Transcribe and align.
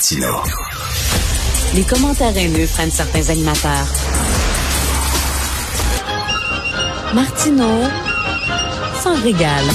Martino. 0.00 0.42
Les 1.74 1.82
commentaires 1.84 2.34
haineux 2.34 2.66
prennent 2.72 2.90
certains 2.90 3.28
animateurs. 3.28 3.86
Martino 7.14 7.82
s'en 9.02 9.14
régale. 9.22 9.66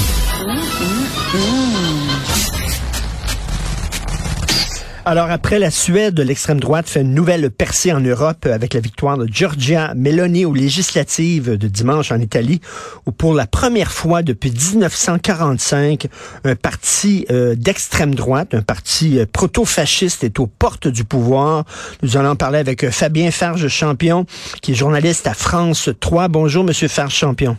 Alors, 5.08 5.30
après 5.30 5.60
la 5.60 5.70
Suède, 5.70 6.18
l'extrême 6.18 6.58
droite 6.58 6.88
fait 6.88 7.02
une 7.02 7.14
nouvelle 7.14 7.52
percée 7.52 7.92
en 7.92 8.00
Europe 8.00 8.44
avec 8.44 8.74
la 8.74 8.80
victoire 8.80 9.16
de 9.16 9.28
Giorgia 9.32 9.94
Meloni 9.94 10.44
aux 10.44 10.52
législatives 10.52 11.56
de 11.56 11.68
dimanche 11.68 12.10
en 12.10 12.18
Italie, 12.18 12.60
où 13.06 13.12
pour 13.12 13.32
la 13.32 13.46
première 13.46 13.92
fois 13.92 14.24
depuis 14.24 14.50
1945, 14.50 16.08
un 16.42 16.56
parti 16.56 17.24
euh, 17.30 17.54
d'extrême 17.54 18.16
droite, 18.16 18.52
un 18.52 18.62
parti 18.62 19.20
euh, 19.20 19.26
proto-fasciste 19.32 20.24
est 20.24 20.40
aux 20.40 20.48
portes 20.48 20.88
du 20.88 21.04
pouvoir. 21.04 21.62
Nous 22.02 22.16
allons 22.16 22.34
parler 22.34 22.58
avec 22.58 22.82
euh, 22.82 22.90
Fabien 22.90 23.30
Farge-Champion, 23.30 24.26
qui 24.60 24.72
est 24.72 24.74
journaliste 24.74 25.28
à 25.28 25.34
France 25.34 25.88
3. 26.00 26.26
Bonjour, 26.26 26.64
Monsieur 26.64 26.88
Farge-Champion. 26.88 27.56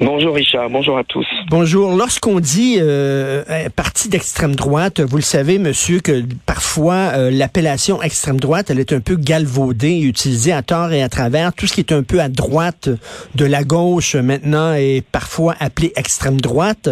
Bonjour 0.00 0.36
Richard, 0.36 0.70
bonjour 0.70 0.96
à 0.96 1.02
tous. 1.02 1.26
Bonjour. 1.50 1.90
Lorsqu'on 1.96 2.38
dit 2.38 2.76
euh, 2.78 3.42
parti 3.74 4.08
d'extrême 4.08 4.54
droite, 4.54 5.00
vous 5.00 5.16
le 5.16 5.22
savez, 5.22 5.58
monsieur, 5.58 5.98
que 5.98 6.22
parfois 6.46 7.10
euh, 7.16 7.30
l'appellation 7.32 8.00
extrême 8.00 8.38
droite, 8.38 8.70
elle 8.70 8.78
est 8.78 8.92
un 8.92 9.00
peu 9.00 9.16
galvaudée, 9.16 10.00
utilisée 10.02 10.52
à 10.52 10.62
tort 10.62 10.92
et 10.92 11.02
à 11.02 11.08
travers. 11.08 11.52
Tout 11.52 11.66
ce 11.66 11.74
qui 11.74 11.80
est 11.80 11.92
un 11.92 12.04
peu 12.04 12.20
à 12.20 12.28
droite 12.28 12.88
de 13.34 13.44
la 13.44 13.64
gauche 13.64 14.14
maintenant 14.14 14.72
est 14.72 15.04
parfois 15.10 15.56
appelé 15.58 15.92
extrême 15.96 16.40
droite. 16.40 16.90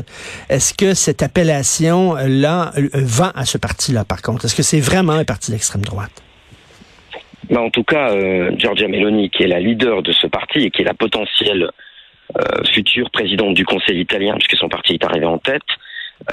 Est-ce 0.49 0.75
que 0.75 0.93
cette 0.95 1.23
appellation-là 1.23 2.73
euh, 2.77 2.89
vend 2.95 3.31
à 3.37 3.45
ce 3.45 3.57
parti-là, 3.57 4.05
par 4.05 4.21
contre? 4.21 4.47
Est-ce 4.47 4.57
que 4.57 4.65
c'est 4.65 4.81
vraiment 4.81 5.13
un 5.13 5.25
parti 5.25 5.53
d'extrême 5.53 5.83
droite? 5.83 6.25
Ben, 7.51 7.61
en 7.61 7.71
tout 7.71 7.85
cas, 7.85 8.11
euh, 8.11 8.51
Giorgia 8.59 8.89
Meloni, 8.89 9.31
qui 9.31 9.45
est 9.45 9.47
la 9.47 9.61
leader 9.61 10.03
de 10.03 10.11
ce 10.11 10.27
parti 10.27 10.65
et 10.65 10.71
qui 10.73 10.83
est 10.83 10.87
la 10.87 10.95
potentielle 10.95 11.71
future 12.73 13.11
présidente 13.11 13.55
du 13.55 13.65
Conseil 13.65 14.01
italien, 14.01 14.35
puisque 14.35 14.57
son 14.57 14.69
parti 14.69 14.95
est 14.95 15.05
arrivé 15.05 15.27
en 15.27 15.39
tête, 15.39 15.63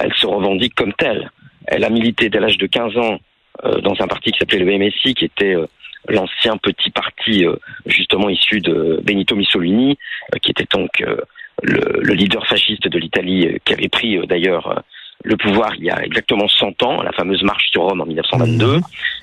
elle 0.00 0.12
se 0.14 0.26
revendique 0.26 0.74
comme 0.74 0.92
telle. 0.94 1.30
Elle 1.66 1.84
a 1.84 1.90
milité 1.90 2.28
dès 2.28 2.40
l'âge 2.40 2.58
de 2.58 2.66
15 2.66 2.96
ans 2.98 3.18
euh, 3.64 3.80
dans 3.80 3.94
un 4.00 4.06
parti 4.06 4.32
qui 4.32 4.38
s'appelait 4.38 4.58
le 4.58 4.78
MSI, 4.78 5.14
qui 5.14 5.24
était 5.24 5.54
euh, 5.54 5.66
l'ancien 6.08 6.56
petit 6.58 6.90
parti 6.90 7.46
justement 7.86 8.28
issu 8.28 8.60
de 8.60 9.00
Benito 9.02 9.34
Mussolini, 9.34 9.96
qui 10.42 10.50
était 10.50 10.66
donc 10.70 11.02
le, 11.62 11.80
le, 12.02 12.12
leader 12.12 12.46
fasciste 12.46 12.88
de 12.88 12.98
l'Italie, 12.98 13.58
qui 13.64 13.72
avait 13.72 13.88
pris 13.88 14.18
d'ailleurs 14.26 14.82
le 15.22 15.36
pouvoir 15.38 15.74
il 15.76 15.84
y 15.84 15.90
a 15.90 16.04
exactement 16.04 16.46
100 16.46 16.82
ans, 16.82 17.02
la 17.02 17.12
fameuse 17.12 17.42
marche 17.42 17.70
sur 17.70 17.82
Rome 17.82 18.02
en 18.02 18.06
1922. 18.06 18.80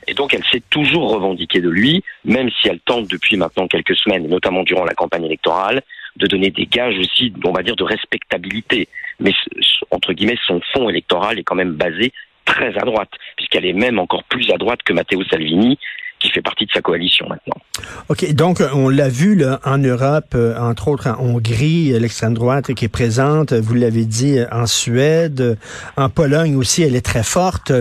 Et 0.08 0.16
donc 0.16 0.34
elle 0.34 0.44
s'est 0.46 0.64
toujours 0.72 1.12
revendiquée 1.12 1.62
de 1.62 1.70
lui, 1.70 2.04
même 2.26 2.50
si 2.50 2.68
elle 2.68 2.80
tente 2.80 3.08
depuis 3.10 3.38
maintenant 3.38 3.68
quelques 3.68 3.96
semaines, 3.96 4.28
notamment 4.28 4.64
durant 4.64 4.84
la 4.84 4.96
campagne 4.96 5.26
électorale, 5.26 5.84
de 6.18 6.28
donner 6.28 6.50
des 6.50 6.66
gages 6.66 6.98
aussi, 7.00 7.34
on 7.44 7.52
va 7.52 7.64
dire, 7.64 7.76
de 7.76 7.84
respectabilité. 7.84 8.88
Mais 9.20 9.34
entre 9.92 10.14
guillemets, 10.14 10.38
son 10.46 10.62
fond 10.74 10.90
électoral 10.90 11.40
est 11.40 11.44
quand 11.44 11.56
même 11.56 11.74
basé 11.74 12.12
très 12.46 12.76
à 12.78 12.82
droite, 12.82 13.12
puisqu'elle 13.38 13.66
est 13.66 13.74
même 13.74 14.00
encore 14.00 14.24
plus 14.26 14.50
à 14.52 14.58
droite 14.58 14.82
que 14.84 14.94
Matteo 14.94 15.24
Salvini, 15.26 15.78
qui 16.22 16.30
fait 16.30 16.42
partie 16.42 16.66
de 16.66 16.72
sa 16.72 16.82
coalition 16.82 17.28
maintenant. 17.28 17.56
OK, 18.10 18.32
donc 18.34 18.62
on 18.74 18.90
l'a 18.90 19.10
vu 19.10 19.36
là, 19.36 19.60
en 19.66 19.80
Europe, 19.80 20.34
euh, 20.36 20.58
entre 20.58 20.88
autres 20.88 21.08
en 21.08 21.20
Hongrie, 21.20 21.98
l'extrême 22.00 22.34
droite 22.34 22.74
qui 22.74 22.86
est 22.86 22.90
présente, 22.90 23.54
vous 23.54 23.74
l'avez 23.74 24.06
dit, 24.06 24.38
en 24.52 24.68
Suède, 24.68 25.58
en 25.98 26.10
Pologne 26.10 26.56
aussi, 26.56 26.84
elle 26.84 26.96
est 26.96 27.06
très 27.06 27.24
forte. 27.24 27.72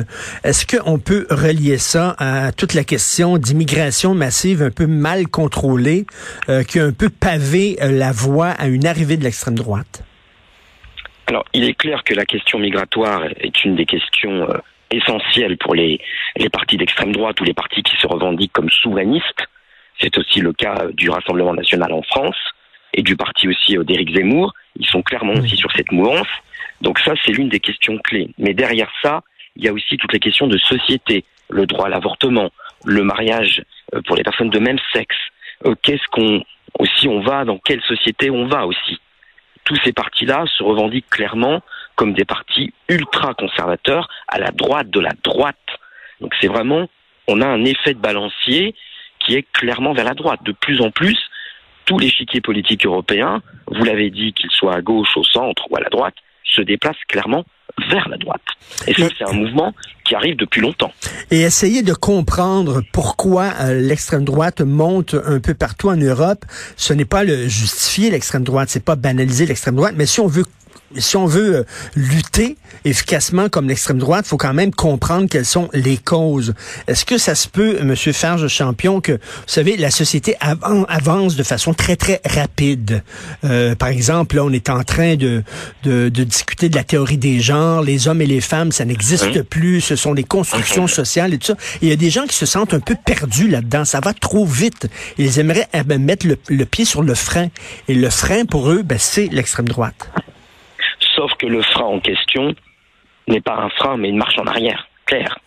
Est-ce 0.42 0.66
qu'on 0.66 0.98
peut 0.98 1.26
relier 1.30 1.78
ça 1.78 2.16
à 2.18 2.52
toute 2.52 2.74
la 2.74 2.84
question 2.84 3.36
d'immigration 3.36 4.14
massive 4.14 4.62
un 4.62 4.70
peu 4.70 4.86
mal 4.86 5.28
contrôlée, 5.28 6.06
euh, 6.48 6.62
qui 6.62 6.80
a 6.80 6.84
un 6.84 6.92
peu 6.92 7.10
pavé 7.10 7.76
euh, 7.82 7.90
la 7.90 8.12
voie 8.12 8.48
à 8.48 8.68
une 8.68 8.86
arrivée 8.86 9.16
de 9.16 9.24
l'extrême 9.24 9.54
droite? 9.54 10.02
Alors, 11.26 11.44
il 11.52 11.64
est 11.64 11.74
clair 11.74 12.02
que 12.04 12.14
la 12.14 12.24
question 12.24 12.58
migratoire 12.58 13.24
est 13.24 13.64
une 13.64 13.76
des 13.76 13.86
questions 13.86 14.48
essentiel 14.90 15.56
pour 15.58 15.74
les, 15.74 16.00
les 16.36 16.48
partis 16.48 16.76
d'extrême 16.76 17.12
droite 17.12 17.40
ou 17.40 17.44
les 17.44 17.54
partis 17.54 17.82
qui 17.82 17.96
se 17.96 18.06
revendiquent 18.06 18.52
comme 18.52 18.70
souverainistes. 18.70 19.46
C'est 20.00 20.16
aussi 20.18 20.40
le 20.40 20.52
cas 20.52 20.86
du 20.92 21.10
Rassemblement 21.10 21.54
national 21.54 21.92
en 21.92 22.02
France 22.02 22.38
et 22.94 23.02
du 23.02 23.16
parti 23.16 23.48
aussi 23.48 23.76
euh, 23.76 23.84
d'Éric 23.84 24.14
Zemmour. 24.14 24.54
Ils 24.76 24.86
sont 24.86 25.02
clairement 25.02 25.34
aussi 25.34 25.56
sur 25.56 25.70
cette 25.72 25.92
mouvance. 25.92 26.28
Donc 26.80 26.98
ça, 27.00 27.12
c'est 27.24 27.32
l'une 27.32 27.48
des 27.48 27.60
questions 27.60 27.98
clés. 27.98 28.30
Mais 28.38 28.54
derrière 28.54 28.90
ça, 29.02 29.22
il 29.56 29.64
y 29.64 29.68
a 29.68 29.72
aussi 29.72 29.96
toutes 29.96 30.12
les 30.12 30.20
questions 30.20 30.46
de 30.46 30.58
société, 30.58 31.24
le 31.48 31.66
droit 31.66 31.86
à 31.86 31.88
l'avortement, 31.90 32.50
le 32.84 33.04
mariage 33.04 33.62
euh, 33.94 34.00
pour 34.06 34.16
les 34.16 34.22
personnes 34.22 34.50
de 34.50 34.58
même 34.58 34.78
sexe. 34.92 35.16
Euh, 35.66 35.74
qu'est-ce 35.82 36.06
qu'on 36.10 36.42
aussi 36.78 37.08
on 37.08 37.20
va 37.20 37.44
dans 37.44 37.58
quelle 37.58 37.82
société 37.82 38.30
on 38.30 38.46
va 38.46 38.66
aussi? 38.66 39.00
Tous 39.70 39.78
ces 39.84 39.92
partis-là 39.92 40.46
se 40.58 40.64
revendiquent 40.64 41.08
clairement 41.10 41.60
comme 41.94 42.12
des 42.12 42.24
partis 42.24 42.74
ultra 42.88 43.34
conservateurs 43.34 44.08
à 44.26 44.40
la 44.40 44.50
droite 44.50 44.90
de 44.90 44.98
la 44.98 45.12
droite. 45.22 45.56
Donc 46.20 46.34
c'est 46.40 46.48
vraiment, 46.48 46.88
on 47.28 47.40
a 47.40 47.46
un 47.46 47.64
effet 47.64 47.94
de 47.94 48.00
balancier 48.00 48.74
qui 49.20 49.36
est 49.36 49.46
clairement 49.52 49.92
vers 49.92 50.06
la 50.06 50.14
droite. 50.14 50.40
De 50.42 50.50
plus 50.50 50.80
en 50.80 50.90
plus, 50.90 51.16
les 51.88 52.06
l'échiquier 52.06 52.40
politique 52.40 52.84
européen, 52.84 53.42
vous 53.68 53.84
l'avez 53.84 54.10
dit, 54.10 54.32
qu'ils 54.32 54.50
soient 54.50 54.74
à 54.74 54.80
gauche, 54.80 55.16
au 55.16 55.22
centre 55.22 55.70
ou 55.70 55.76
à 55.76 55.80
la 55.80 55.88
droite, 55.88 56.16
se 56.42 56.62
déplacent 56.62 57.04
clairement 57.06 57.44
vers 57.90 58.08
la 58.08 58.16
droite. 58.16 58.40
Et 58.86 58.94
ça, 58.94 59.08
c'est 59.16 59.24
un 59.24 59.32
mouvement 59.32 59.74
qui 60.04 60.14
arrive 60.14 60.36
depuis 60.36 60.60
longtemps. 60.60 60.92
Et 61.30 61.42
essayer 61.42 61.82
de 61.82 61.92
comprendre 61.92 62.82
pourquoi 62.92 63.52
euh, 63.60 63.80
l'extrême 63.80 64.24
droite 64.24 64.60
monte 64.60 65.14
un 65.14 65.40
peu 65.40 65.54
partout 65.54 65.88
en 65.88 65.96
Europe, 65.96 66.44
ce 66.76 66.92
n'est 66.92 67.04
pas 67.04 67.24
le 67.24 67.48
justifier 67.48 68.10
l'extrême 68.10 68.42
droite, 68.42 68.68
c'est 68.70 68.84
pas 68.84 68.96
banaliser 68.96 69.46
l'extrême 69.46 69.76
droite, 69.76 69.94
mais 69.96 70.06
si 70.06 70.20
on 70.20 70.26
veut 70.26 70.44
si 70.96 71.16
on 71.16 71.26
veut 71.26 71.56
euh, 71.56 71.64
lutter 71.94 72.56
efficacement 72.84 73.48
comme 73.48 73.68
l'extrême 73.68 73.98
droite, 73.98 74.24
il 74.26 74.28
faut 74.28 74.36
quand 74.36 74.54
même 74.54 74.72
comprendre 74.72 75.28
quelles 75.28 75.46
sont 75.46 75.68
les 75.72 75.96
causes. 75.96 76.54
Est-ce 76.86 77.04
que 77.04 77.18
ça 77.18 77.34
se 77.34 77.48
peut, 77.48 77.78
Monsieur 77.82 78.12
Farge 78.12 78.46
Champion, 78.48 79.00
que 79.00 79.12
vous 79.12 79.18
savez 79.46 79.76
la 79.76 79.90
société 79.90 80.36
avance 80.40 81.36
de 81.36 81.42
façon 81.42 81.74
très 81.74 81.96
très 81.96 82.20
rapide? 82.24 83.02
Euh, 83.44 83.74
par 83.74 83.88
exemple, 83.88 84.36
là, 84.36 84.44
on 84.44 84.52
est 84.52 84.70
en 84.70 84.82
train 84.82 85.16
de, 85.16 85.42
de, 85.84 86.08
de 86.08 86.24
discuter 86.24 86.68
de 86.68 86.76
la 86.76 86.84
théorie 86.84 87.18
des 87.18 87.40
genres, 87.40 87.82
les 87.82 88.08
hommes 88.08 88.22
et 88.22 88.26
les 88.26 88.40
femmes, 88.40 88.72
ça 88.72 88.84
n'existe 88.84 89.42
plus, 89.42 89.80
ce 89.80 89.96
sont 89.96 90.14
des 90.14 90.24
constructions 90.24 90.86
sociales 90.86 91.34
et 91.34 91.38
tout 91.38 91.48
ça. 91.48 91.56
il 91.82 91.88
y 91.88 91.92
a 91.92 91.96
des 91.96 92.10
gens 92.10 92.26
qui 92.26 92.36
se 92.36 92.46
sentent 92.46 92.74
un 92.74 92.80
peu 92.80 92.96
perdus 93.04 93.48
là-dedans. 93.48 93.84
Ça 93.84 94.00
va 94.00 94.12
trop 94.14 94.46
vite. 94.46 94.88
Ils 95.18 95.38
aimeraient 95.38 95.68
eh 95.74 95.82
ben, 95.82 96.02
mettre 96.02 96.26
le, 96.26 96.38
le, 96.48 96.64
pied 96.64 96.84
sur 96.84 97.02
le 97.02 97.14
frein. 97.14 97.48
Et 97.88 97.94
le 97.94 98.10
frein 98.10 98.44
pour 98.44 98.70
eux, 98.70 98.82
ben, 98.82 98.98
c'est 98.98 99.28
l'extrême 99.30 99.68
droite. 99.68 100.08
Sauf 101.20 101.34
que 101.34 101.46
le 101.46 101.60
frein 101.60 101.84
en 101.84 102.00
question 102.00 102.54
n'est 103.28 103.42
pas 103.42 103.54
un 103.54 103.68
frein, 103.68 103.98
mais 103.98 104.08
une 104.08 104.16
marche 104.16 104.38
en 104.38 104.46
arrière, 104.46 104.88
clair. 105.04 105.38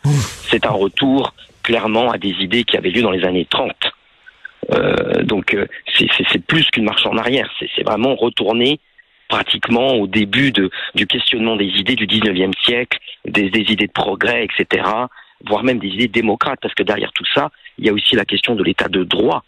C'est 0.48 0.68
un 0.68 0.72
retour 0.72 1.34
clairement 1.64 2.12
à 2.12 2.20
des 2.20 2.30
idées 2.30 2.64
qui 2.64 2.78
avaient 2.78 2.92
lieu 2.92 3.02
dans 3.02 3.10
les 3.10 3.26
années 3.26 3.48
30. 3.50 3.72
Euh, 4.72 5.24
donc 5.24 5.56
euh, 5.56 5.66
c'est 5.98 6.46
plus 6.46 6.70
qu'une 6.70 6.84
marche 6.84 7.08
en 7.08 7.18
arrière, 7.18 7.50
c'est 7.76 7.82
vraiment 7.82 8.14
retourner 8.14 8.80
pratiquement 9.28 9.96
au 9.96 10.06
début 10.06 10.52
de, 10.52 10.70
du 10.94 11.08
questionnement 11.08 11.56
des 11.56 11.66
idées 11.66 11.96
du 11.96 12.06
19e 12.06 12.54
siècle, 12.64 13.00
des, 13.26 13.50
des, 13.50 13.72
idées 13.72 13.88
de 13.88 13.92
progrès, 13.92 14.46
etc., 14.46 14.88
voire 15.44 15.64
même 15.64 15.80
des 15.80 15.88
idées 15.88 16.08
démocrates, 16.08 16.60
parce 16.62 16.76
que 16.76 16.84
derrière 16.84 17.12
tout 17.14 17.26
ça, 17.34 17.50
il 17.80 17.86
y 17.88 17.90
a 17.90 17.94
aussi 17.94 18.16
la 18.16 18.26
question 18.26 18.54
de 18.54 18.64
l'état 18.64 18.90
de 18.90 19.04
droit. 19.04 19.44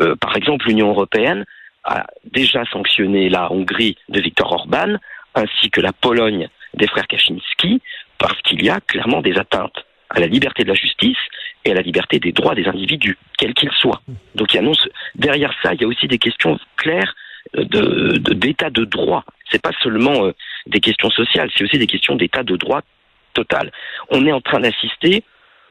Euh, 0.00 0.14
par 0.14 0.36
exemple, 0.36 0.68
l'Union 0.68 0.90
européenne 0.90 1.44
a 1.82 2.06
déjà 2.32 2.64
sanctionné 2.66 3.28
la 3.28 3.52
Hongrie 3.52 3.96
de 4.08 4.20
Viktor 4.20 4.52
Orban 4.52 4.98
ainsi 5.34 5.70
que 5.70 5.80
la 5.80 5.92
Pologne 5.92 6.48
des 6.74 6.86
frères 6.86 7.06
Kaczynski, 7.06 7.80
parce 8.18 8.40
qu'il 8.42 8.64
y 8.64 8.70
a 8.70 8.80
clairement 8.80 9.20
des 9.20 9.36
atteintes 9.36 9.84
à 10.10 10.20
la 10.20 10.26
liberté 10.26 10.62
de 10.64 10.68
la 10.68 10.74
justice 10.74 11.18
et 11.64 11.72
à 11.72 11.74
la 11.74 11.82
liberté 11.82 12.18
des 12.18 12.32
droits 12.32 12.54
des 12.54 12.66
individus, 12.66 13.18
quels 13.38 13.54
qu'ils 13.54 13.72
soient. 13.72 14.00
Donc 14.34 14.54
il 14.54 14.62
y 14.62 14.66
a 14.66 14.72
derrière 15.14 15.52
ça, 15.62 15.74
il 15.74 15.80
y 15.80 15.84
a 15.84 15.88
aussi 15.88 16.06
des 16.06 16.18
questions 16.18 16.58
claires 16.76 17.14
de, 17.54 18.18
d'état 18.34 18.70
de, 18.70 18.84
droit. 18.84 19.24
C'est 19.50 19.62
pas 19.62 19.72
seulement 19.82 20.26
euh, 20.26 20.32
des 20.66 20.80
questions 20.80 21.10
sociales, 21.10 21.50
c'est 21.56 21.64
aussi 21.64 21.78
des 21.78 21.86
questions 21.86 22.16
d'état 22.16 22.42
de 22.42 22.56
droit 22.56 22.82
total. 23.34 23.70
On 24.10 24.26
est 24.26 24.32
en 24.32 24.40
train 24.40 24.60
d'assister 24.60 25.24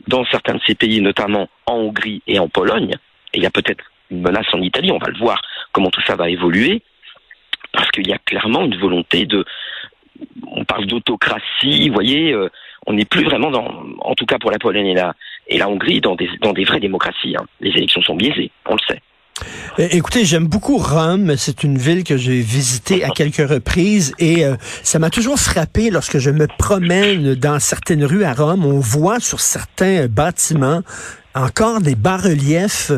dans 0.08 0.26
certains 0.26 0.56
de 0.56 0.62
ces 0.66 0.76
pays, 0.76 1.02
notamment 1.02 1.50
en 1.66 1.76
Hongrie 1.76 2.22
et 2.28 2.40
en 2.40 2.48
Pologne, 2.48 2.92
et 3.34 3.38
il 3.38 3.44
y 3.44 3.46
a 3.46 3.52
peut-être 3.52 3.84
une 4.12 4.22
menace 4.22 4.48
en 4.54 4.62
Italie, 4.62 4.92
on 4.92 4.98
va 4.98 5.08
le 5.08 5.18
voir 5.18 5.42
comment 5.72 5.90
tout 5.90 6.02
ça 6.06 6.16
va 6.16 6.30
évoluer, 6.30 6.84
parce 7.74 7.90
qu'il 7.92 8.08
y 8.08 8.14
a 8.14 8.20
clairement 8.20 8.64
une 8.64 8.78
volonté 8.78 9.26
de, 9.26 9.44
on 10.48 10.64
parle 10.64 10.86
d'autocratie, 10.86 11.90
vous 11.90 11.94
voyez, 11.94 12.32
euh, 12.32 12.50
on 12.86 12.94
n'est 12.94 13.06
plus 13.06 13.24
vraiment 13.24 13.52
dans, 13.52 13.84
en 14.00 14.16
tout 14.16 14.26
cas 14.26 14.38
pour 14.40 14.52
la 14.52 14.60
Pologne 14.60 14.88
et 14.88 14.94
la, 14.94 15.14
et 15.48 15.58
la 15.58 15.70
Hongrie, 15.70 16.00
dans 16.00 16.16
des, 16.16 16.30
dans 16.42 16.54
des 16.54 16.64
vraies 16.64 16.80
démocraties. 16.80 17.36
Hein. 17.38 17.46
Les 17.60 17.72
élections 17.72 18.02
sont 18.02 18.16
biaisées, 18.16 18.52
on 18.68 18.76
le 18.76 18.80
sait. 18.88 19.02
Euh, 19.80 19.88
écoutez, 19.92 20.26
j'aime 20.26 20.48
beaucoup 20.48 20.78
Rome. 20.78 21.36
C'est 21.38 21.64
une 21.64 21.78
ville 21.78 22.04
que 22.04 22.18
j'ai 22.18 22.40
visitée 22.40 23.04
à 23.04 23.10
quelques 23.10 23.50
reprises 23.50 24.14
et 24.20 24.46
euh, 24.46 24.56
ça 24.62 25.00
m'a 25.00 25.10
toujours 25.10 25.40
frappé 25.40 25.90
lorsque 25.90 26.20
je 26.20 26.30
me 26.30 26.48
promène 26.48 27.34
dans 27.36 27.60
certaines 27.60 28.06
rues 28.06 28.24
à 28.24 28.34
Rome. 28.34 28.66
On 28.66 28.80
voit 28.80 29.20
sur 29.20 29.40
certains 29.40 30.08
bâtiments 30.08 30.82
encore 31.36 31.82
des 31.82 31.96
bas-reliefs 31.96 32.92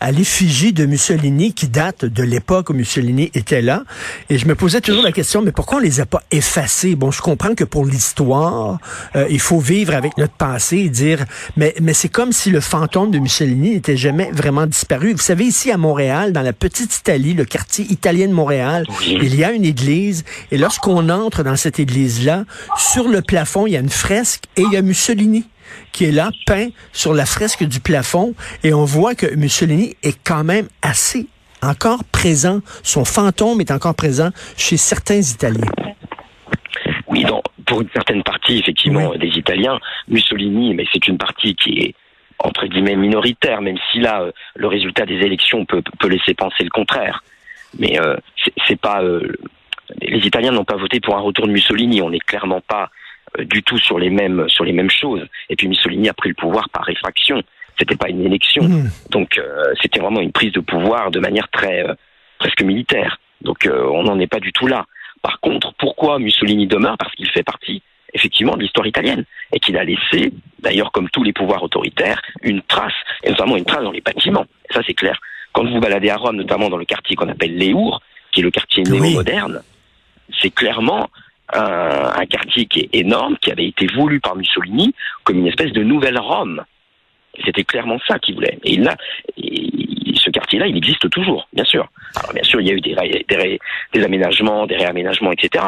à 0.00 0.12
l'effigie 0.12 0.72
de 0.72 0.86
Mussolini 0.86 1.52
qui 1.52 1.68
datent 1.68 2.04
de 2.04 2.22
l'époque 2.22 2.70
où 2.70 2.72
Mussolini 2.72 3.30
était 3.34 3.62
là. 3.62 3.84
Et 4.30 4.38
je 4.38 4.46
me 4.46 4.54
posais 4.54 4.80
toujours 4.80 5.02
la 5.02 5.12
question, 5.12 5.42
mais 5.42 5.52
pourquoi 5.52 5.78
on 5.78 5.80
les 5.80 6.00
a 6.00 6.06
pas 6.06 6.22
effacés? 6.30 6.94
Bon, 6.94 7.10
je 7.10 7.20
comprends 7.20 7.54
que 7.54 7.64
pour 7.64 7.84
l'histoire, 7.84 8.78
euh, 9.16 9.26
il 9.30 9.40
faut 9.40 9.58
vivre 9.58 9.94
avec 9.94 10.16
notre 10.16 10.34
passé 10.34 10.78
et 10.78 10.88
dire, 10.88 11.24
mais, 11.56 11.74
mais 11.80 11.92
c'est 11.92 12.08
comme 12.08 12.32
si 12.32 12.50
le 12.50 12.60
fantôme 12.60 13.10
de 13.10 13.18
Mussolini 13.18 13.70
n'était 13.74 13.96
jamais 13.96 14.30
vraiment 14.32 14.66
disparu. 14.66 15.12
Vous 15.12 15.18
savez, 15.18 15.44
ici 15.44 15.70
à 15.70 15.76
Montréal, 15.76 16.32
dans 16.32 16.42
la 16.42 16.52
petite 16.52 16.96
Italie, 16.96 17.34
le 17.34 17.44
quartier 17.44 17.84
italien 17.90 18.28
de 18.28 18.32
Montréal, 18.32 18.86
il 19.06 19.34
y 19.34 19.44
a 19.44 19.52
une 19.52 19.64
église. 19.64 20.24
Et 20.50 20.58
lorsqu'on 20.58 21.08
entre 21.08 21.42
dans 21.42 21.56
cette 21.56 21.78
église-là, 21.78 22.44
sur 22.76 23.08
le 23.08 23.22
plafond, 23.22 23.66
il 23.66 23.74
y 23.74 23.76
a 23.76 23.80
une 23.80 23.90
fresque 23.90 24.44
et 24.56 24.62
il 24.62 24.72
y 24.72 24.76
a 24.76 24.82
Mussolini 24.82 25.44
qui 25.92 26.04
est 26.06 26.12
là, 26.12 26.30
peint 26.46 26.68
sur 26.92 27.14
la 27.14 27.26
fresque 27.26 27.64
du 27.64 27.80
plafond, 27.80 28.34
et 28.64 28.72
on 28.72 28.84
voit 28.84 29.14
que 29.14 29.34
Mussolini 29.34 29.96
est 30.02 30.18
quand 30.24 30.44
même 30.44 30.68
assez 30.82 31.26
encore 31.62 32.04
présent. 32.04 32.60
Son 32.82 33.04
fantôme 33.04 33.60
est 33.60 33.70
encore 33.70 33.94
présent 33.94 34.30
chez 34.56 34.76
certains 34.76 35.20
Italiens. 35.20 35.70
Oui, 37.06 37.24
donc, 37.24 37.42
pour 37.66 37.82
une 37.82 37.90
certaine 37.92 38.22
partie, 38.22 38.58
effectivement, 38.58 39.14
des 39.14 39.28
Italiens, 39.28 39.78
Mussolini, 40.08 40.74
mais 40.74 40.84
c'est 40.92 41.06
une 41.06 41.18
partie 41.18 41.54
qui 41.54 41.78
est 41.78 41.94
entre 42.38 42.66
guillemets 42.66 42.96
minoritaire, 42.96 43.62
même 43.62 43.78
si 43.90 44.00
là, 44.00 44.22
euh, 44.22 44.32
le 44.56 44.66
résultat 44.66 45.06
des 45.06 45.14
élections 45.14 45.64
peut, 45.64 45.82
peut 46.00 46.08
laisser 46.08 46.34
penser 46.34 46.64
le 46.64 46.70
contraire. 46.70 47.22
Mais 47.78 48.00
euh, 48.00 48.16
c'est 48.66 48.80
pas 48.80 49.02
euh, 49.02 49.32
les 50.00 50.26
Italiens 50.26 50.52
n'ont 50.52 50.64
pas 50.64 50.76
voté 50.76 51.00
pour 51.00 51.16
un 51.16 51.20
retour 51.20 51.46
de 51.46 51.52
Mussolini. 51.52 52.02
On 52.02 52.10
n'est 52.10 52.18
clairement 52.18 52.60
pas 52.60 52.90
du 53.40 53.62
tout 53.62 53.78
sur 53.78 53.98
les 53.98 54.10
mêmes 54.10 54.48
sur 54.48 54.64
les 54.64 54.72
mêmes 54.72 54.90
choses. 54.90 55.26
Et 55.48 55.56
puis 55.56 55.68
Mussolini 55.68 56.08
a 56.08 56.14
pris 56.14 56.28
le 56.28 56.34
pouvoir 56.34 56.68
par 56.70 56.84
réfraction. 56.84 57.42
C'était 57.78 57.96
pas 57.96 58.10
une 58.10 58.24
élection, 58.24 58.64
mmh. 58.64 58.90
donc 59.10 59.38
euh, 59.38 59.72
c'était 59.80 59.98
vraiment 59.98 60.20
une 60.20 60.30
prise 60.30 60.52
de 60.52 60.60
pouvoir 60.60 61.10
de 61.10 61.18
manière 61.18 61.48
très 61.48 61.88
euh, 61.88 61.94
presque 62.38 62.62
militaire. 62.62 63.18
Donc 63.40 63.68
on 63.68 64.04
n'en 64.04 64.18
est 64.20 64.26
pas 64.26 64.40
du 64.40 64.52
tout 64.52 64.66
là. 64.66 64.84
Par 65.22 65.40
contre, 65.40 65.72
pourquoi 65.78 66.18
Mussolini 66.18 66.66
demeure? 66.66 66.96
Parce 66.98 67.12
qu'il 67.14 67.28
fait 67.28 67.42
partie 67.42 67.82
effectivement 68.12 68.56
de 68.56 68.62
l'histoire 68.62 68.86
italienne 68.86 69.24
et 69.52 69.58
qu'il 69.58 69.76
a 69.76 69.84
laissé, 69.84 70.32
d'ailleurs 70.58 70.92
comme 70.92 71.08
tous 71.10 71.22
les 71.22 71.32
pouvoirs 71.32 71.62
autoritaires, 71.62 72.20
une 72.42 72.62
trace, 72.62 72.92
et 73.22 73.30
notamment 73.30 73.56
une 73.56 73.64
trace 73.64 73.82
dans 73.82 73.92
les 73.92 74.00
bâtiments. 74.00 74.46
Et 74.68 74.74
ça 74.74 74.80
c'est 74.86 74.94
clair. 74.94 75.18
Quand 75.52 75.64
vous 75.64 75.80
baladez 75.80 76.10
à 76.10 76.16
Rome, 76.16 76.36
notamment 76.36 76.68
dans 76.68 76.76
le 76.76 76.84
quartier 76.84 77.16
qu'on 77.16 77.28
appelle 77.28 77.56
Léour, 77.56 78.02
qui 78.32 78.40
est 78.40 78.42
le 78.42 78.50
quartier 78.50 78.82
néo-moderne, 78.84 79.62
c'est 80.40 80.50
clairement 80.50 81.08
un, 81.52 82.12
un, 82.16 82.26
quartier 82.26 82.66
qui 82.66 82.80
est 82.80 82.90
énorme, 82.92 83.36
qui 83.40 83.50
avait 83.50 83.66
été 83.66 83.86
voulu 83.94 84.20
par 84.20 84.36
Mussolini 84.36 84.94
comme 85.24 85.38
une 85.38 85.46
espèce 85.46 85.72
de 85.72 85.82
nouvelle 85.82 86.18
Rome. 86.18 86.64
C'était 87.44 87.64
clairement 87.64 87.98
ça 88.06 88.18
qu'il 88.18 88.34
voulait. 88.34 88.58
Et 88.64 88.76
là, 88.76 88.94
ce 90.22 90.30
quartier-là, 90.30 90.66
il 90.66 90.76
existe 90.76 91.08
toujours, 91.10 91.48
bien 91.52 91.64
sûr. 91.64 91.88
Alors 92.16 92.32
bien 92.32 92.42
sûr, 92.42 92.60
il 92.60 92.68
y 92.68 92.70
a 92.70 92.74
eu 92.74 92.80
des, 92.80 92.94
des, 93.92 94.04
aménagements, 94.04 94.66
des 94.66 94.76
réaménagements, 94.76 95.32
etc. 95.32 95.64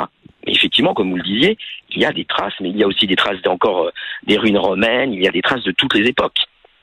Mais 0.47 0.53
effectivement, 0.53 0.95
comme 0.95 1.11
vous 1.11 1.17
le 1.17 1.23
disiez, 1.23 1.57
il 1.91 2.03
y 2.03 2.05
a 2.05 2.13
des 2.13 2.25
traces, 2.25 2.55
mais 2.61 2.71
il 2.71 2.77
y 2.77 2.83
a 2.83 2.87
aussi 2.87 3.07
des 3.07 3.17
traces 3.17 3.41
d'encore 3.43 3.87
euh, 3.87 3.93
des 4.27 4.37
ruines 4.37 4.59
romaines, 4.59 5.13
il 5.13 5.23
y 5.23 5.29
a 5.29 5.31
des 5.31 5.43
traces 5.43 5.65
de 5.65 5.73
toutes 5.73 5.95
les 5.95 6.07
époques. 6.07 6.39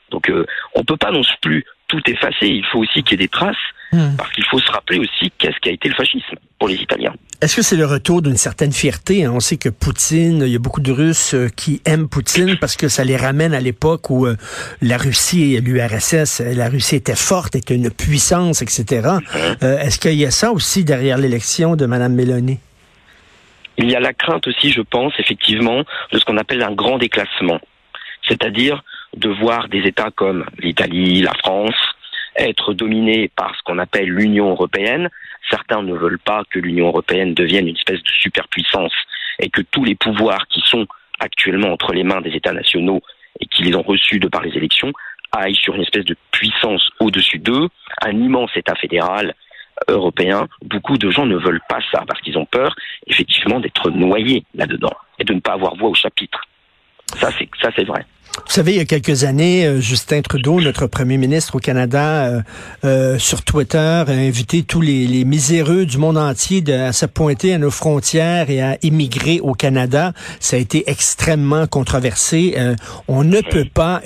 Donc 0.09 0.29
euh, 0.29 0.45
on 0.75 0.83
peut 0.83 0.97
pas 0.97 1.11
non 1.11 1.21
plus 1.41 1.65
tout 1.91 2.01
effacer, 2.09 2.47
il 2.47 2.65
faut 2.65 2.79
aussi 2.79 3.03
qu'il 3.03 3.19
y 3.19 3.23
ait 3.23 3.25
des 3.25 3.27
traces, 3.27 3.55
hmm. 3.91 4.15
parce 4.17 4.31
qu'il 4.31 4.45
faut 4.45 4.59
se 4.59 4.71
rappeler 4.71 4.99
aussi 4.99 5.31
qu'est-ce 5.37 5.59
qu'a 5.59 5.71
été 5.71 5.89
le 5.89 5.95
fascisme 5.95 6.37
pour 6.57 6.69
les 6.69 6.75
Italiens. 6.75 7.13
Est-ce 7.41 7.57
que 7.57 7.61
c'est 7.61 7.75
le 7.75 7.85
retour 7.85 8.21
d'une 8.21 8.37
certaine 8.37 8.71
fierté? 8.71 9.25
Hein? 9.25 9.31
On 9.33 9.39
sait 9.39 9.57
que 9.57 9.67
Poutine, 9.67 10.43
il 10.45 10.53
y 10.53 10.55
a 10.55 10.59
beaucoup 10.59 10.79
de 10.79 10.91
Russes 10.91 11.33
euh, 11.33 11.49
qui 11.49 11.81
aiment 11.85 12.07
Poutine 12.07 12.55
parce 12.57 12.77
que 12.77 12.87
ça 12.87 13.03
les 13.03 13.17
ramène 13.17 13.53
à 13.53 13.59
l'époque 13.59 14.09
où 14.09 14.25
euh, 14.25 14.37
la 14.81 14.97
Russie 14.97 15.55
et 15.55 15.59
l'URSS, 15.59 16.41
la 16.41 16.69
Russie 16.69 16.95
était 16.95 17.15
forte, 17.15 17.55
était 17.55 17.75
une 17.75 17.89
puissance, 17.89 18.61
etc. 18.61 19.09
Euh, 19.63 19.79
est-ce 19.79 19.99
qu'il 19.99 20.13
y 20.13 20.25
a 20.25 20.31
ça 20.31 20.51
aussi 20.51 20.83
derrière 20.85 21.17
l'élection 21.17 21.75
de 21.75 21.85
Mme 21.85 22.13
Mélanie? 22.13 22.59
Il 23.77 23.89
y 23.89 23.95
a 23.95 23.99
la 23.99 24.13
crainte 24.13 24.47
aussi, 24.47 24.71
je 24.71 24.81
pense, 24.81 25.13
effectivement, 25.17 25.83
de 26.11 26.19
ce 26.19 26.25
qu'on 26.25 26.37
appelle 26.37 26.61
un 26.61 26.73
grand 26.73 26.99
déclassement. 26.99 27.59
C'est-à-dire 28.27 28.83
de 29.15 29.29
voir 29.29 29.67
des 29.67 29.83
États 29.83 30.11
comme 30.11 30.45
l'Italie, 30.59 31.21
la 31.21 31.33
France, 31.33 31.75
être 32.35 32.73
dominés 32.73 33.29
par 33.35 33.55
ce 33.55 33.61
qu'on 33.63 33.77
appelle 33.77 34.09
l'Union 34.09 34.49
européenne. 34.49 35.09
Certains 35.49 35.83
ne 35.83 35.93
veulent 35.93 36.19
pas 36.19 36.43
que 36.49 36.59
l'Union 36.59 36.87
européenne 36.87 37.33
devienne 37.33 37.67
une 37.67 37.75
espèce 37.75 38.01
de 38.01 38.09
superpuissance 38.09 38.93
et 39.39 39.49
que 39.49 39.61
tous 39.61 39.83
les 39.83 39.95
pouvoirs 39.95 40.47
qui 40.47 40.61
sont 40.61 40.87
actuellement 41.19 41.71
entre 41.71 41.93
les 41.93 42.03
mains 42.03 42.21
des 42.21 42.31
États 42.31 42.53
nationaux 42.53 43.01
et 43.39 43.45
qui 43.45 43.63
les 43.63 43.75
ont 43.75 43.81
reçus 43.81 44.19
de 44.19 44.27
par 44.27 44.41
les 44.41 44.55
élections 44.55 44.91
aillent 45.31 45.55
sur 45.55 45.75
une 45.75 45.83
espèce 45.83 46.05
de 46.05 46.15
puissance 46.31 46.89
au-dessus 46.99 47.39
d'eux, 47.39 47.69
un 48.01 48.11
immense 48.11 48.51
État 48.55 48.75
fédéral 48.75 49.33
européen. 49.87 50.47
Beaucoup 50.61 50.97
de 50.97 51.09
gens 51.09 51.25
ne 51.25 51.37
veulent 51.37 51.61
pas 51.69 51.79
ça 51.91 52.03
parce 52.07 52.21
qu'ils 52.21 52.37
ont 52.37 52.45
peur 52.45 52.75
effectivement 53.07 53.59
d'être 53.59 53.89
noyés 53.89 54.43
là-dedans 54.53 54.93
et 55.19 55.23
de 55.23 55.33
ne 55.33 55.39
pas 55.39 55.53
avoir 55.53 55.75
voix 55.75 55.89
au 55.89 55.93
chapitre. 55.93 56.41
Ça, 57.15 57.29
c'est 57.37 57.49
ça, 57.61 57.69
c'est 57.75 57.85
vrai. 57.85 58.05
Vous 58.37 58.55
savez, 58.55 58.73
il 58.73 58.77
y 58.77 58.81
a 58.81 58.85
quelques 58.85 59.25
années, 59.25 59.65
euh, 59.65 59.81
Justin 59.81 60.21
Trudeau, 60.21 60.61
notre 60.61 60.87
premier 60.87 61.17
ministre 61.17 61.55
au 61.55 61.59
Canada, 61.59 62.25
euh, 62.25 62.41
euh, 62.85 63.19
sur 63.19 63.43
Twitter, 63.43 63.77
a 63.77 64.05
invité 64.09 64.63
tous 64.63 64.79
les, 64.79 65.05
les 65.05 65.25
miséreux 65.25 65.85
du 65.85 65.97
monde 65.97 66.17
entier 66.17 66.61
de, 66.61 66.71
à 66.71 66.93
se 66.93 67.05
pointer 67.05 67.53
à 67.53 67.57
nos 67.57 67.71
frontières 67.71 68.49
et 68.49 68.61
à 68.61 68.77
immigrer 68.83 69.41
au 69.41 69.53
Canada. 69.53 70.13
Ça 70.39 70.55
a 70.55 70.59
été 70.59 70.89
extrêmement 70.89 71.67
controversé. 71.67 72.55
on 73.07 73.23
ne 73.23 73.41
peut 73.41 73.67
pas 73.71 74.01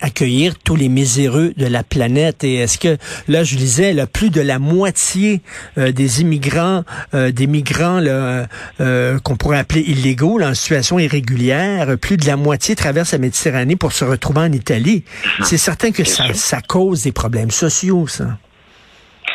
accueillir 0.00 0.54
tous 0.64 0.76
les 0.76 0.88
miséreux 0.88 1.52
de 1.56 1.66
la 1.66 1.82
planète. 1.82 2.44
Et 2.44 2.56
est-ce 2.56 2.78
que, 2.78 2.96
là, 3.26 3.44
je 3.44 3.56
disais, 3.56 3.92
là, 3.92 4.06
plus 4.06 4.30
de 4.30 4.40
la 4.40 4.58
moitié 4.58 5.40
des 5.76 6.20
immigrants, 6.20 6.84
des 7.12 7.46
migrants 7.46 8.00
qu'on 8.78 9.36
pourrait 9.36 9.58
appeler 9.58 9.82
illégaux, 9.82 10.38
là, 10.38 10.50
en 10.50 10.54
situation 10.54 10.98
irrégulière, 10.98 11.96
plus 11.98 12.16
de 12.16 12.26
la 12.26 12.36
moitié 12.36 12.74
traverse 12.74 13.12
la 13.12 13.18
Méditerranée 13.18 13.57
pour 13.76 13.92
se 13.92 14.04
retrouver 14.04 14.40
en 14.40 14.52
Italie. 14.52 15.04
C'est 15.42 15.58
certain 15.58 15.92
que 15.92 16.04
ça, 16.04 16.32
ça, 16.34 16.60
cause 16.60 17.04
des 17.04 17.12
problèmes 17.12 17.50
sociaux, 17.50 18.06
ça. 18.06 18.38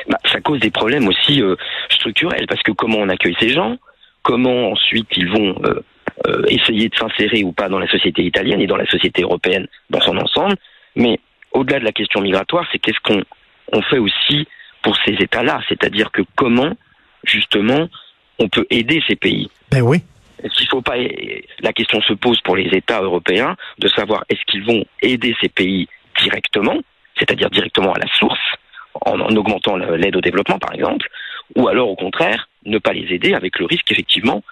Bah, 0.08 0.18
ça 0.32 0.42
cause 0.42 0.60
des 0.60 0.72
problèmes 0.72 1.08
aussi 1.08 1.42
euh, 1.42 1.56
structurels, 1.90 2.46
parce 2.48 2.62
que 2.62 2.72
comment 2.72 2.98
on 2.98 3.10
accueille 3.10 3.36
ces 3.40 3.50
gens, 3.50 3.78
comment 4.22 4.72
ensuite 4.72 5.08
ils 5.16 5.30
vont 5.30 5.56
euh, 5.64 5.84
euh, 6.28 6.44
essayer 6.48 6.90
de 6.90 6.96
s'insérer 6.96 7.44
ou 7.44 7.52
pas 7.52 7.70
dans 7.70 7.80
la 7.80 7.88
société 7.88 8.24
italienne 8.24 8.62
et 8.62 8.68
dans 8.68 8.78
la 8.78 8.86
société 8.86 9.22
européenne 9.22 9.68
dans 9.90 10.02
son 10.02 10.18
ensemble. 10.18 10.56
Mais 10.96 11.20
au-delà 11.52 11.80
de 11.80 11.86
la 11.86 11.92
question 11.92 12.22
migratoire, 12.22 12.68
c'est 12.72 12.80
qu'est-ce 12.80 13.00
qu'on 13.04 13.24
on 13.72 13.82
fait 13.82 13.98
aussi 13.98 14.48
pour 14.82 14.98
ces 15.06 15.14
États-là, 15.14 15.62
c'est-à-dire 15.70 16.12
que 16.12 16.22
comment 16.36 16.74
justement 17.24 17.88
on 18.40 18.50
peut 18.50 18.66
aider 18.70 19.02
ces 19.08 19.16
pays? 19.16 19.50
Ben 19.72 19.82
oui. 19.82 20.04
Est-ce 20.44 20.56
qu'il 20.56 20.68
faut 20.68 20.82
pas 20.82 20.96
la 21.62 21.74
question 21.74 22.02
se 22.02 22.14
pose 22.14 22.40
pour 22.42 22.56
les 22.56 22.70
États 22.76 23.02
européens 23.02 23.56
de 23.80 23.88
savoir 23.88 24.24
est-ce 24.30 24.42
qu'ils 24.48 24.66
vont 24.66 24.84
aider 25.02 25.36
ces 25.42 25.50
pays 25.50 25.88
directement, 26.20 26.78
c'est-à-dire 27.18 27.50
directement 27.50 27.94
à 27.94 28.00
la 28.00 28.08
source, 28.14 28.40
en, 29.06 29.20
augmentant 29.36 29.78
l'aide 29.78 30.16
au 30.16 30.22
développement 30.22 30.60
par 30.60 30.74
exemple, 30.74 31.08
ou 31.56 31.68
alors 31.68 31.90
au 31.90 31.96
contraire 31.96 32.48
ne 32.66 32.78
pas 32.78 32.94
les 32.94 33.14
aider 33.14 33.34
avec 33.34 33.58
le 33.60 33.66
risque 33.66 33.92
effectivement 33.92 34.44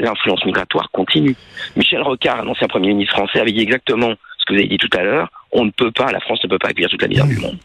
l'influence 0.00 0.44
migratoire 0.44 0.90
continue. 0.90 1.36
Michel 1.76 2.02
Rocard, 2.02 2.40
un 2.40 2.48
ancien 2.48 2.66
Premier 2.66 2.88
ministre 2.88 3.14
français, 3.16 3.40
avait 3.40 3.52
dit 3.52 3.60
exactement 3.60 4.14
ce 4.38 4.44
que 4.46 4.54
vous 4.54 4.58
avez 4.58 4.68
dit 4.68 4.78
tout 4.78 4.90
à 4.96 5.02
l'heure, 5.02 5.28
on 5.52 5.64
ne 5.64 5.70
peut 5.70 5.90
pas, 5.90 6.12
la 6.12 6.20
France 6.20 6.38
ne 6.44 6.48
peut 6.48 6.58
pas 6.58 6.68
accueillir 6.68 6.88
toute 6.88 7.02
la 7.02 7.08
misère 7.08 7.26
du 7.26 7.38
monde. 7.38 7.58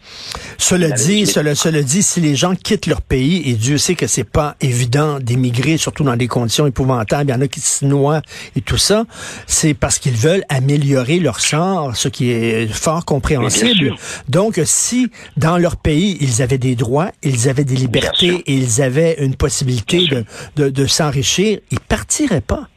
Cela 0.57 0.89
dit, 0.89 1.27
cela, 1.27 1.53
cela 1.53 1.83
dit, 1.83 2.01
si 2.01 2.19
les 2.19 2.35
gens 2.35 2.55
quittent 2.55 2.87
leur 2.87 3.01
pays, 3.01 3.47
et 3.49 3.53
Dieu 3.53 3.77
sait 3.77 3.95
que 3.95 4.07
c'est 4.07 4.23
pas 4.23 4.55
évident 4.59 5.19
d'émigrer, 5.19 5.77
surtout 5.77 6.03
dans 6.03 6.15
des 6.15 6.27
conditions 6.27 6.65
épouvantables, 6.65 7.29
il 7.29 7.33
y 7.33 7.35
en 7.35 7.41
a 7.41 7.47
qui 7.47 7.59
se 7.59 7.85
noient 7.85 8.21
et 8.55 8.61
tout 8.61 8.77
ça, 8.77 9.05
c'est 9.45 9.73
parce 9.75 9.99
qu'ils 9.99 10.15
veulent 10.15 10.43
améliorer 10.49 11.19
leur 11.19 11.39
sort, 11.39 11.95
ce 11.95 12.07
qui 12.07 12.31
est 12.31 12.67
fort 12.73 13.05
compréhensible. 13.05 13.93
Donc, 14.29 14.59
si 14.63 15.11
dans 15.37 15.57
leur 15.57 15.77
pays, 15.77 16.17
ils 16.21 16.41
avaient 16.41 16.57
des 16.57 16.75
droits, 16.75 17.11
ils 17.21 17.49
avaient 17.49 17.65
des 17.65 17.75
libertés 17.75 18.43
et 18.47 18.53
ils 18.53 18.81
avaient 18.81 19.17
une 19.19 19.35
possibilité 19.35 20.07
de, 20.07 20.25
de, 20.55 20.69
de 20.69 20.85
s'enrichir, 20.87 21.59
ils 21.71 21.79
partiraient 21.79 22.41
pas. 22.41 22.67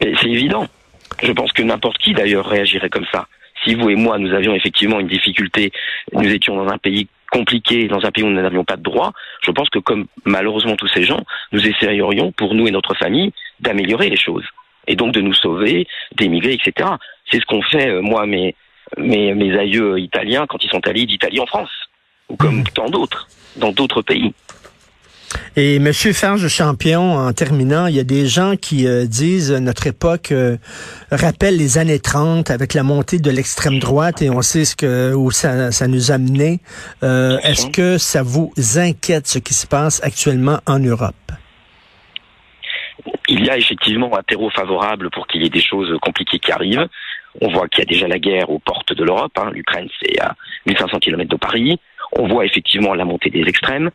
C'est 0.00 0.28
évident. 0.28 0.66
Je 1.22 1.32
pense 1.32 1.52
que 1.52 1.62
n'importe 1.62 1.98
qui 1.98 2.12
d'ailleurs 2.12 2.46
réagirait 2.46 2.90
comme 2.90 3.06
ça. 3.12 3.26
Si 3.66 3.74
vous 3.74 3.90
et 3.90 3.96
moi, 3.96 4.18
nous 4.18 4.32
avions 4.32 4.54
effectivement 4.54 5.00
une 5.00 5.08
difficulté, 5.08 5.72
nous 6.12 6.28
étions 6.28 6.56
dans 6.56 6.72
un 6.72 6.78
pays 6.78 7.08
compliqué, 7.30 7.88
dans 7.88 8.04
un 8.04 8.10
pays 8.10 8.22
où 8.22 8.28
nous 8.28 8.40
n'avions 8.40 8.64
pas 8.64 8.76
de 8.76 8.82
droit, 8.82 9.12
je 9.42 9.50
pense 9.50 9.68
que 9.70 9.80
comme 9.80 10.06
malheureusement 10.24 10.76
tous 10.76 10.88
ces 10.88 11.02
gens, 11.02 11.20
nous 11.52 11.66
essayerions 11.66 12.30
pour 12.32 12.54
nous 12.54 12.68
et 12.68 12.70
notre 12.70 12.94
famille 12.94 13.32
d'améliorer 13.60 14.08
les 14.08 14.16
choses 14.16 14.44
et 14.86 14.94
donc 14.94 15.12
de 15.12 15.20
nous 15.20 15.34
sauver, 15.34 15.86
d'émigrer, 16.14 16.52
etc. 16.52 16.88
C'est 17.30 17.40
ce 17.40 17.46
qu'ont 17.46 17.62
fait 17.62 17.88
euh, 17.88 18.00
moi 18.00 18.26
mes, 18.26 18.54
mes 18.96 19.34
mes 19.34 19.58
aïeux 19.58 19.98
italiens 19.98 20.46
quand 20.46 20.62
ils 20.62 20.70
sont 20.70 20.86
allés 20.86 21.06
d'Italie 21.06 21.40
en 21.40 21.46
France 21.46 21.70
ou 22.28 22.36
comme 22.36 22.62
tant 22.64 22.88
d'autres 22.88 23.26
dans 23.56 23.72
d'autres 23.72 24.02
pays. 24.02 24.32
Et 25.56 25.78
Monsieur 25.78 26.12
Farge 26.12 26.46
Champion, 26.48 27.16
en 27.16 27.32
terminant, 27.32 27.86
il 27.86 27.96
y 27.96 28.00
a 28.00 28.04
des 28.04 28.26
gens 28.26 28.56
qui 28.56 28.86
euh, 28.86 29.06
disent 29.06 29.52
euh, 29.52 29.58
notre 29.58 29.86
époque 29.86 30.30
euh, 30.30 30.56
rappelle 31.10 31.56
les 31.56 31.78
années 31.78 31.98
30 31.98 32.50
avec 32.50 32.74
la 32.74 32.82
montée 32.82 33.18
de 33.18 33.30
l'extrême 33.30 33.78
droite 33.78 34.22
et 34.22 34.30
on 34.30 34.42
sait 34.42 34.64
ce 34.64 34.76
que 34.76 35.14
où 35.14 35.30
ça, 35.30 35.72
ça 35.72 35.88
nous 35.88 36.12
a 36.12 36.18
mené. 36.18 36.60
Est-ce 37.02 37.68
que 37.70 37.98
ça 37.98 38.22
vous 38.22 38.52
inquiète 38.76 39.26
ce 39.26 39.38
qui 39.38 39.54
se 39.54 39.66
passe 39.66 40.02
actuellement 40.02 40.60
en 40.66 40.78
Europe? 40.78 41.14
Il 43.28 43.44
y 43.44 43.50
a 43.50 43.58
effectivement 43.58 44.16
un 44.16 44.22
terreau 44.22 44.50
favorable 44.50 45.10
pour 45.10 45.26
qu'il 45.26 45.42
y 45.42 45.46
ait 45.46 45.50
des 45.50 45.60
choses 45.60 45.96
compliquées 46.00 46.38
qui 46.38 46.52
arrivent. 46.52 46.86
On 47.40 47.48
voit 47.48 47.68
qu'il 47.68 47.80
y 47.80 47.82
a 47.82 47.86
déjà 47.86 48.08
la 48.08 48.18
guerre 48.18 48.50
aux 48.50 48.58
portes 48.58 48.92
de 48.92 49.04
l'Europe. 49.04 49.32
Hein. 49.36 49.50
L'Ukraine, 49.52 49.88
c'est 50.00 50.20
à 50.20 50.34
1500 50.66 50.98
km 51.00 51.28
de 51.28 51.36
Paris. 51.36 51.78
On 52.12 52.28
voit 52.28 52.44
effectivement 52.44 52.94
la 52.94 53.04
montée 53.04 53.30
des 53.30 53.42
extrêmes, 53.42 53.90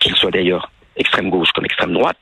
qu'ils 0.00 0.16
soient 0.16 0.30
d'ailleurs 0.30 0.70
extrême 0.96 1.30
gauche 1.30 1.50
comme 1.52 1.64
extrême 1.64 1.92
droite. 1.92 2.18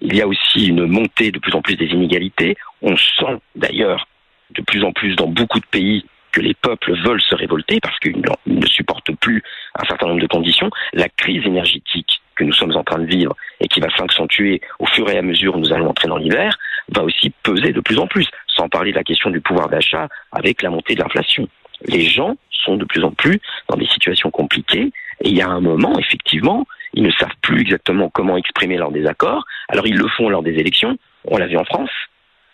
Il 0.00 0.14
y 0.14 0.22
a 0.22 0.26
aussi 0.26 0.68
une 0.68 0.86
montée 0.86 1.30
de 1.30 1.38
plus 1.38 1.54
en 1.54 1.62
plus 1.62 1.76
des 1.76 1.86
inégalités. 1.86 2.56
On 2.82 2.96
sent 2.96 3.38
d'ailleurs 3.56 4.06
de 4.50 4.62
plus 4.62 4.84
en 4.84 4.92
plus 4.92 5.16
dans 5.16 5.26
beaucoup 5.26 5.60
de 5.60 5.66
pays 5.66 6.04
que 6.32 6.40
les 6.40 6.54
peuples 6.54 6.94
veulent 7.02 7.22
se 7.22 7.34
révolter 7.34 7.80
parce 7.80 7.98
qu'ils 7.98 8.22
ne 8.46 8.66
supportent 8.66 9.14
plus 9.16 9.42
un 9.78 9.84
certain 9.86 10.06
nombre 10.06 10.20
de 10.20 10.26
conditions. 10.26 10.70
La 10.92 11.08
crise 11.08 11.44
énergétique 11.46 12.20
que 12.36 12.44
nous 12.44 12.52
sommes 12.52 12.76
en 12.76 12.84
train 12.84 12.98
de 12.98 13.06
vivre 13.06 13.34
et 13.60 13.68
qui 13.68 13.80
va 13.80 13.88
s'accentuer 13.96 14.60
au 14.78 14.86
fur 14.86 15.10
et 15.10 15.18
à 15.18 15.22
mesure 15.22 15.56
où 15.56 15.58
nous 15.58 15.72
allons 15.72 15.88
entrer 15.88 16.08
dans 16.08 16.18
l'hiver 16.18 16.56
va 16.90 17.02
aussi 17.02 17.32
peser 17.42 17.72
de 17.72 17.80
plus 17.80 17.98
en 17.98 18.06
plus, 18.06 18.26
sans 18.46 18.68
parler 18.68 18.92
de 18.92 18.96
la 18.96 19.04
question 19.04 19.30
du 19.30 19.40
pouvoir 19.40 19.68
d'achat 19.68 20.08
avec 20.32 20.62
la 20.62 20.70
montée 20.70 20.94
de 20.94 21.02
l'inflation. 21.02 21.48
Les 21.86 22.02
gens 22.02 22.36
sont 22.50 22.76
de 22.76 22.84
plus 22.84 23.02
en 23.04 23.10
plus 23.10 23.40
dans 23.68 23.76
des 23.76 23.86
situations 23.86 24.30
compliquées 24.30 24.92
et 25.22 25.28
il 25.28 25.36
y 25.36 25.42
a 25.42 25.48
un 25.48 25.60
moment, 25.60 25.98
effectivement, 25.98 26.66
ils 26.98 27.04
ne 27.04 27.12
savent 27.12 27.36
plus 27.42 27.60
exactement 27.60 28.10
comment 28.10 28.36
exprimer 28.36 28.76
leur 28.76 28.90
désaccord. 28.90 29.44
Alors 29.68 29.86
ils 29.86 29.96
le 29.96 30.08
font 30.08 30.28
lors 30.28 30.42
des 30.42 30.54
élections. 30.54 30.98
On 31.24 31.38
l'a 31.38 31.46
vu 31.46 31.56
en 31.56 31.64
France. 31.64 31.90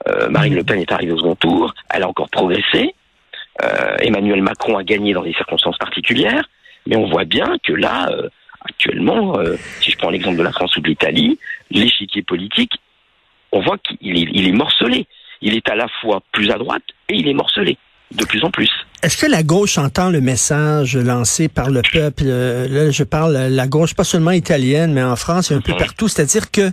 Euh, 0.07 0.29
Marine 0.29 0.55
Le 0.55 0.63
Pen 0.63 0.79
est 0.79 0.93
arrivée 0.93 1.13
au 1.13 1.17
second 1.17 1.35
tour. 1.35 1.75
Elle 1.89 2.03
a 2.03 2.09
encore 2.09 2.29
progressé. 2.29 2.95
Euh, 3.63 3.97
Emmanuel 4.01 4.43
Macron 4.43 4.77
a 4.77 4.85
gagné 4.85 5.15
dans 5.15 5.23
des 5.23 5.33
circonstances 5.33 5.79
particulières. 5.79 6.45
Mais 6.87 6.95
on 6.97 7.07
voit 7.07 7.25
bien 7.25 7.57
que 7.63 7.73
là, 7.73 8.07
euh, 8.11 8.29
actuellement, 8.69 9.39
si 9.81 9.91
je 9.91 9.97
prends 9.97 10.11
l'exemple 10.11 10.37
de 10.37 10.43
la 10.43 10.53
France 10.53 10.77
ou 10.77 10.83
de 10.83 10.89
l'Italie, 10.89 11.39
l'échiquier 11.71 12.21
politique, 12.21 12.75
on 13.51 13.61
voit 13.61 13.79
qu'il 13.79 14.19
est, 14.19 14.29
il 14.31 14.47
est 14.47 14.53
morcelé. 14.53 15.07
Il 15.41 15.57
est 15.57 15.71
à 15.71 15.75
la 15.75 15.89
fois 16.03 16.23
plus 16.33 16.51
à 16.51 16.59
droite 16.59 16.85
et 17.09 17.15
il 17.15 17.27
est 17.29 17.35
morcelé 17.35 17.79
de 18.11 18.27
plus 18.27 18.45
en 18.45 18.51
plus. 18.51 18.71
Est-ce 19.05 19.19
que 19.19 19.27
la 19.27 19.43
gauche 19.43 19.77
entend 19.77 20.09
le 20.09 20.23
message 20.23 20.97
lancé 20.97 21.49
par 21.49 21.69
le 21.69 21.83
peuple? 21.93 22.23
Euh, 22.25 22.67
là, 22.67 22.91
je 22.91 23.05
parle 23.05 23.37
la 23.37 23.67
gauche, 23.67 23.95
pas 23.95 24.03
seulement 24.03 24.31
italienne, 24.31 24.95
mais 24.95 25.03
en 25.03 25.15
France 25.15 25.51
et 25.51 25.55
un 25.55 25.61
peu 25.61 25.73
mhm. 25.73 25.79
partout. 25.79 26.09
C'est-à-dire 26.09 26.51
que 26.51 26.73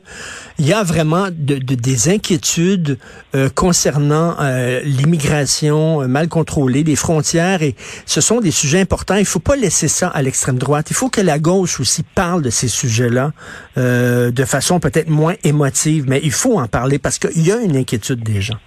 il 0.58 0.66
y 0.66 0.72
a 0.72 0.82
vraiment 0.82 1.28
de, 1.30 1.58
des 1.58 2.08
inquiétudes 2.08 2.98
euh, 3.36 3.50
concernant 3.54 4.38
euh, 4.40 4.80
l'immigration 4.86 6.08
mal 6.08 6.30
contrôlée, 6.30 6.84
les 6.86 6.96
frontières, 6.96 7.64
et 7.64 7.76
ce 8.06 8.22
sont 8.22 8.40
des 8.40 8.52
sujets 8.52 8.80
importants. 8.80 9.16
Il 9.16 9.26
faut 9.26 9.40
pas 9.40 9.58
laisser 9.58 9.90
ça 9.90 10.08
à 10.08 10.22
l'extrême 10.22 10.58
droite. 10.58 10.90
Il 10.90 10.96
faut 10.96 11.10
que 11.10 11.20
la 11.20 11.38
gauche 11.38 11.82
aussi 11.82 12.04
parle 12.16 12.44
de 12.44 12.50
ces 12.50 12.70
sujets-là 12.70 13.34
de 13.76 14.46
façon 14.46 14.80
peut-être 14.80 15.10
moins 15.10 15.36
émotive, 15.44 16.06
mais 16.08 16.22
il 16.24 16.32
faut 16.32 16.58
en 16.58 16.68
parler 16.70 16.98
parce 16.98 17.20
qu'il 17.20 17.46
y 17.46 17.52
a 17.52 17.58
une 17.58 17.76
inquiétude 17.76 18.24
des 18.24 18.42
gens 18.42 18.58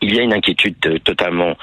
il 0.00 0.14
y 0.14 0.20
a 0.20 0.22
une 0.22 0.32
inquiétude 0.32 1.02
totalement 1.04 1.56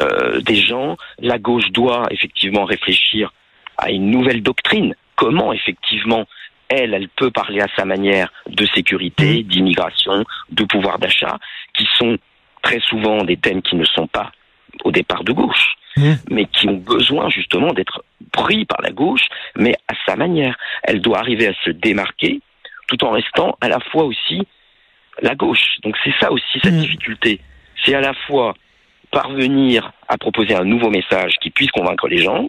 euh, 0.00 0.40
des 0.40 0.56
gens. 0.56 0.96
La 1.18 1.38
gauche 1.38 1.70
doit 1.70 2.06
effectivement 2.10 2.64
réfléchir 2.64 3.32
à 3.76 3.90
une 3.90 4.10
nouvelle 4.10 4.42
doctrine. 4.42 4.94
Comment 5.16 5.52
effectivement 5.52 6.26
elle, 6.68 6.94
elle 6.94 7.08
peut 7.08 7.30
parler 7.30 7.60
à 7.60 7.68
sa 7.76 7.84
manière 7.84 8.30
de 8.46 8.66
sécurité, 8.66 9.40
mmh. 9.40 9.42
d'immigration, 9.48 10.24
de 10.50 10.64
pouvoir 10.64 10.98
d'achat, 10.98 11.38
qui 11.74 11.86
sont 11.96 12.18
très 12.62 12.80
souvent 12.80 13.24
des 13.24 13.36
thèmes 13.36 13.62
qui 13.62 13.76
ne 13.76 13.84
sont 13.84 14.06
pas 14.06 14.30
au 14.84 14.90
départ 14.90 15.24
de 15.24 15.32
gauche, 15.32 15.74
mmh. 15.96 16.12
mais 16.30 16.44
qui 16.44 16.68
ont 16.68 16.76
besoin 16.76 17.30
justement 17.30 17.72
d'être 17.72 18.04
pris 18.32 18.66
par 18.66 18.82
la 18.82 18.90
gauche, 18.90 19.26
mais 19.56 19.74
à 19.88 19.94
sa 20.06 20.16
manière. 20.16 20.56
Elle 20.82 21.00
doit 21.00 21.18
arriver 21.18 21.48
à 21.48 21.54
se 21.64 21.70
démarquer 21.70 22.40
tout 22.86 23.02
en 23.04 23.10
restant 23.10 23.56
à 23.60 23.68
la 23.68 23.80
fois 23.80 24.04
aussi 24.04 24.46
la 25.22 25.34
gauche. 25.34 25.78
Donc 25.82 25.96
c'est 26.04 26.14
ça 26.20 26.30
aussi 26.30 26.60
cette 26.62 26.74
mmh. 26.74 26.80
difficulté 26.80 27.40
c'est 27.84 27.94
à 27.94 28.00
la 28.00 28.14
fois 28.26 28.54
parvenir 29.10 29.92
à 30.08 30.18
proposer 30.18 30.54
un 30.54 30.64
nouveau 30.64 30.90
message 30.90 31.32
qui 31.40 31.50
puisse 31.50 31.70
convaincre 31.70 32.08
les 32.08 32.18
gens, 32.18 32.48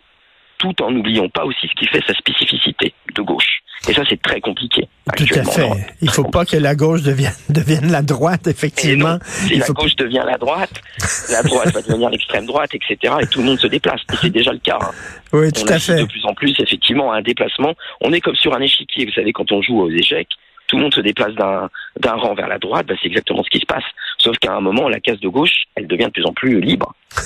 tout 0.57 0.81
en 0.83 0.91
n'oubliant 0.91 1.29
pas 1.29 1.45
aussi 1.45 1.67
ce 1.67 1.73
qui 1.73 1.87
fait 1.87 2.03
sa 2.05 2.13
spécificité 2.13 2.93
de 3.15 3.21
gauche. 3.21 3.61
Et 3.87 3.93
ça, 3.93 4.01
c'est 4.09 4.21
très 4.21 4.41
compliqué. 4.41 4.87
Tout 5.15 5.25
à 5.35 5.43
fait. 5.43 5.69
Il 6.01 6.09
faut 6.09 6.25
pas 6.25 6.43
que 6.43 6.57
la 6.57 6.75
gauche 6.75 7.01
devienne, 7.01 7.33
devienne 7.49 7.89
la 7.89 8.01
droite, 8.01 8.47
effectivement. 8.47 9.17
si 9.23 9.55
la 9.55 9.67
gauche 9.67 9.95
devient 9.95 10.23
la 10.25 10.37
droite, 10.37 10.81
la 11.31 11.41
droite 11.43 11.73
va 11.73 11.81
devenir 11.81 12.09
l'extrême 12.09 12.45
droite, 12.45 12.71
etc. 12.73 13.13
Et 13.21 13.27
tout 13.27 13.39
le 13.39 13.45
monde 13.45 13.59
se 13.59 13.67
déplace. 13.67 14.01
Et 14.11 14.15
c'est 14.21 14.29
déjà 14.29 14.51
le 14.51 14.59
cas. 14.59 14.79
Hein. 14.81 14.91
Oui, 15.31 15.51
tout 15.53 15.65
à 15.67 15.79
fait. 15.79 16.01
De 16.01 16.05
plus 16.05 16.25
en 16.25 16.33
plus, 16.33 16.53
effectivement, 16.59 17.13
un 17.13 17.21
déplacement. 17.21 17.73
On 18.01 18.11
est 18.11 18.19
comme 18.19 18.35
sur 18.35 18.53
un 18.53 18.59
échiquier. 18.59 19.05
Vous 19.05 19.13
savez, 19.13 19.31
quand 19.31 19.51
on 19.53 19.61
joue 19.61 19.79
aux 19.79 19.89
échecs, 19.89 20.29
tout 20.69 20.77
le 20.77 20.83
monde 20.83 20.93
se 20.93 21.01
déplace 21.01 21.33
d'un 21.33 22.13
rang 22.13 22.35
vers 22.35 22.47
la 22.47 22.59
droite, 22.59 22.85
bah, 22.87 22.93
c'est 23.01 23.07
exactement 23.07 23.43
ce 23.43 23.49
qui 23.49 23.59
se 23.59 23.65
passe. 23.65 23.83
Sauf 24.19 24.37
qu'à 24.37 24.53
un 24.53 24.61
moment, 24.61 24.87
la 24.87 24.99
case 24.99 25.19
de 25.19 25.27
gauche, 25.27 25.63
elle 25.75 25.87
devient 25.87 26.05
de 26.05 26.11
plus 26.11 26.25
en 26.25 26.33
plus 26.33 26.61
libre. 26.61 26.93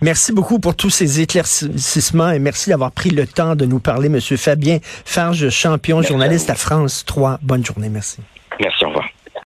Merci 0.00 0.32
beaucoup 0.32 0.58
pour 0.58 0.76
tous 0.76 0.90
ces 0.90 1.20
éclaircissements 1.20 2.30
et 2.30 2.38
merci 2.38 2.68
d'avoir 2.68 2.90
pris 2.90 3.10
le 3.10 3.26
temps 3.26 3.54
de 3.54 3.64
nous 3.64 3.78
parler, 3.78 4.08
Monsieur 4.08 4.36
Fabien 4.36 4.78
Farge, 4.82 5.48
champion, 5.50 6.02
journaliste 6.02 6.50
à 6.50 6.56
France 6.56 7.04
3. 7.06 7.38
Bonne 7.42 7.64
journée, 7.64 7.88
merci. 7.88 8.20
Merci, 8.60 8.84
au 8.84 8.88
revoir. 8.88 9.08